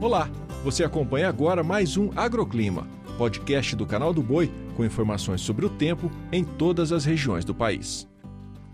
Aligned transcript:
Olá, 0.00 0.30
você 0.64 0.82
acompanha 0.82 1.28
agora 1.28 1.62
mais 1.62 1.98
um 1.98 2.08
Agroclima, 2.16 2.88
podcast 3.18 3.76
do 3.76 3.84
canal 3.84 4.14
do 4.14 4.22
Boi 4.22 4.50
com 4.74 4.82
informações 4.82 5.42
sobre 5.42 5.66
o 5.66 5.68
tempo 5.68 6.10
em 6.32 6.42
todas 6.42 6.90
as 6.90 7.04
regiões 7.04 7.44
do 7.44 7.54
país. 7.54 8.08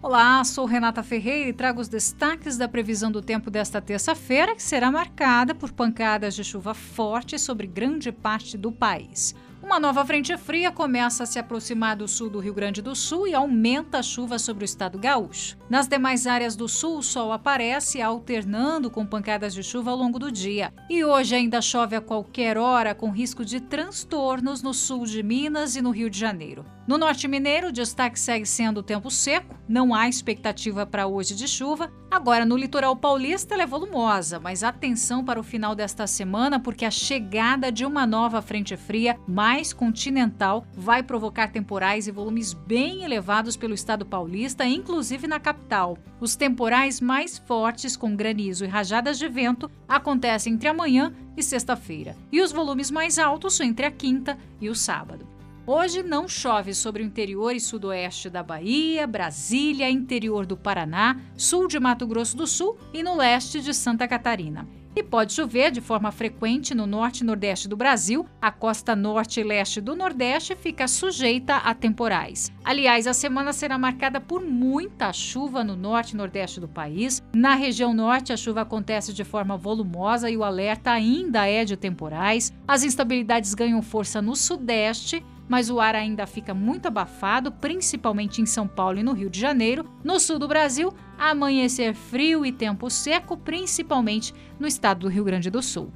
Olá, 0.01 0.45
sou 0.45 0.67
Renata 0.67 1.03
Ferreira 1.03 1.49
e 1.49 1.53
trago 1.53 1.81
os 1.81 1.89
destaques 1.89 2.57
da 2.57 2.69
previsão 2.69 3.11
do 3.11 3.21
tempo 3.21 3.51
desta 3.51 3.81
terça-feira, 3.81 4.55
que 4.55 4.63
será 4.63 4.89
marcada 4.93 5.53
por 5.53 5.73
pancadas 5.73 6.33
de 6.33 6.45
chuva 6.45 6.75
forte 6.75 7.37
sobre 7.41 7.67
grande 7.67 8.13
parte 8.13 8.57
do 8.57 8.71
país. 8.71 9.35
Uma 9.63 9.81
nova 9.81 10.05
frente 10.05 10.37
fria 10.37 10.71
começa 10.71 11.23
a 11.23 11.27
se 11.27 11.39
aproximar 11.39 11.97
do 11.97 12.07
sul 12.07 12.29
do 12.29 12.39
Rio 12.39 12.55
Grande 12.55 12.83
do 12.83 12.95
Sul 12.95 13.27
e 13.27 13.35
aumenta 13.35 13.99
a 13.99 14.03
chuva 14.03 14.39
sobre 14.39 14.65
o 14.65 14.67
estado 14.67 14.99
gaúcho. 14.99 15.57
Nas 15.69 15.89
demais 15.89 16.27
áreas 16.27 16.55
do 16.55 16.69
sul, 16.69 16.99
o 16.99 17.03
sol 17.03 17.33
aparece 17.33 18.01
alternando 18.01 18.91
com 18.91 19.07
pancadas 19.07 19.55
de 19.55 19.63
chuva 19.63 19.91
ao 19.91 19.97
longo 19.97 20.19
do 20.19 20.31
dia. 20.31 20.73
E 20.91 21.05
hoje 21.05 21.35
ainda 21.35 21.61
chove 21.61 21.97
a 21.97 22.01
qualquer 22.01 22.59
hora, 22.59 22.95
com 22.95 23.11
risco 23.11 23.45
de 23.45 23.61
transtornos 23.61 24.63
no 24.63 24.75
sul 24.75 25.05
de 25.05 25.23
Minas 25.23 25.75
e 25.75 25.83
no 25.83 25.91
Rio 25.91 26.11
de 26.11 26.19
Janeiro. 26.19 26.65
No 26.87 26.97
norte 26.97 27.27
mineiro, 27.27 27.69
o 27.69 27.73
destaque 27.73 28.19
segue 28.19 28.47
sendo 28.47 28.79
o 28.79 28.83
tempo 28.83 29.11
seco, 29.11 29.57
não 29.69 29.93
há 29.93 30.09
expectativa 30.09 30.87
para 30.87 31.09
hoje 31.09 31.35
de 31.35 31.49
chuva. 31.49 31.93
Agora, 32.09 32.45
no 32.45 32.57
litoral 32.57 32.95
paulista, 32.95 33.55
ela 33.55 33.65
é 33.65 33.67
volumosa, 33.67 34.39
mas 34.39 34.63
atenção 34.63 35.25
para 35.25 35.41
o 35.41 35.43
final 35.43 35.75
desta 35.75 36.07
semana, 36.07 36.61
porque 36.61 36.85
a 36.85 36.91
chegada 36.91 37.73
de 37.73 37.85
uma 37.85 38.07
nova 38.07 38.41
frente 38.41 38.77
fria 38.77 39.19
mais 39.27 39.73
continental 39.73 40.65
vai 40.77 41.03
provocar 41.03 41.51
temporais 41.51 42.07
e 42.07 42.13
volumes 42.13 42.53
bem 42.53 43.03
elevados 43.03 43.57
pelo 43.57 43.75
estado 43.75 44.07
paulista, 44.07 44.65
inclusive 44.65 45.27
na 45.27 45.41
capital. 45.41 45.99
Os 46.21 46.37
temporais 46.37 47.01
mais 47.01 47.37
fortes, 47.37 47.97
com 47.97 48.15
granizo 48.15 48.65
e 48.65 48.69
rajadas 48.69 49.19
de 49.19 49.29
vento, 49.29 49.69
acontecem 49.89 50.53
entre 50.53 50.69
amanhã 50.69 51.13
e 51.37 51.43
sexta-feira, 51.43 52.17
e 52.31 52.41
os 52.41 52.53
volumes 52.53 52.93
mais 52.93 53.19
altos 53.19 53.59
entre 53.59 53.85
a 53.85 53.91
quinta 53.91 54.39
e 54.61 54.69
o 54.71 54.75
sábado. 54.75 55.26
Hoje 55.69 56.01
não 56.01 56.29
chove 56.29 56.73
sobre 56.73 57.03
o 57.03 57.05
interior 57.05 57.53
e 57.53 57.59
sudoeste 57.59 58.31
da 58.31 58.41
Bahia, 58.41 59.05
Brasília, 59.05 59.91
interior 59.91 60.47
do 60.47 60.57
Paraná, 60.57 61.21
sul 61.37 61.67
de 61.67 61.81
Mato 61.81 62.07
Grosso 62.07 62.37
do 62.37 62.47
Sul 62.47 62.79
e 62.95 63.03
no 63.03 63.17
leste 63.17 63.61
de 63.61 63.75
Santa 63.75 64.07
Catarina. 64.07 64.65
E 64.95 65.03
pode 65.03 65.33
chover 65.33 65.73
de 65.73 65.81
forma 65.81 66.13
frequente 66.13 66.73
no 66.73 66.87
norte 66.87 67.21
e 67.21 67.25
nordeste 67.25 67.69
do 67.69 67.77
Brasil. 67.77 68.25
A 68.41 68.53
costa 68.53 68.95
norte 68.95 69.41
e 69.41 69.45
leste 69.45 69.81
do 69.81 69.95
Nordeste 69.95 70.55
fica 70.55 70.89
sujeita 70.89 71.57
a 71.57 71.75
temporais. 71.75 72.51
Aliás, 72.65 73.07
a 73.07 73.13
semana 73.13 73.53
será 73.53 73.77
marcada 73.77 74.21
por 74.21 74.41
muita 74.41 75.13
chuva 75.13 75.63
no 75.63 75.77
norte 75.77 76.13
e 76.13 76.17
nordeste 76.17 76.61
do 76.61 76.69
país. 76.69 77.23
Na 77.35 77.55
região 77.55 77.93
norte, 77.93 78.33
a 78.33 78.39
chuva 78.39 78.63
acontece 78.63 79.13
de 79.13 79.23
forma 79.25 79.57
volumosa 79.57 80.31
e 80.31 80.37
o 80.37 80.45
alerta 80.45 80.93
ainda 80.93 81.45
é 81.47 81.63
de 81.65 81.77
temporais. 81.77 82.51
As 82.67 82.85
instabilidades 82.85 83.53
ganham 83.53 83.83
força 83.83 84.23
no 84.23 84.35
sudeste 84.35 85.23
mas 85.49 85.71
o 85.71 85.81
ar 85.81 85.95
ainda 85.95 86.27
fica 86.27 86.53
muito 86.53 86.87
abafado, 86.87 87.53
principalmente 87.53 88.41
em 88.41 88.47
São 88.47 88.67
Paulo 88.67 88.99
e 88.99 89.03
no 89.03 89.13
Rio 89.13 89.31
de 89.31 89.41
Janeiro. 89.41 89.85
No 90.03 90.19
sul 90.19 90.39
do 90.39 90.49
Brasil, 90.49 90.93
amanhecer 91.19 91.95
frio 91.95 92.45
e 92.45 92.53
tempo 92.53 92.91
seco, 92.91 93.37
principalmente 93.37 94.35
no 94.59 94.67
estado 94.67 95.01
do 95.01 95.09
Rio 95.09 95.25
Grande 95.25 95.51
do 95.51 95.63
Sul. 95.63 95.93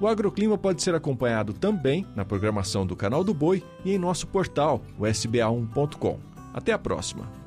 O 0.00 0.08
agroclima 0.08 0.58
pode 0.58 0.82
ser 0.82 0.96
acompanhado 0.96 1.52
também 1.52 2.04
na 2.16 2.24
programação 2.24 2.84
do 2.84 2.96
Canal 2.96 3.22
do 3.22 3.32
Boi 3.32 3.62
e 3.84 3.92
em 3.92 3.98
nosso 3.98 4.26
portal, 4.26 4.82
o 4.98 5.04
sba1.com. 5.04 6.18
Até 6.52 6.72
a 6.72 6.78
próxima! 6.78 7.41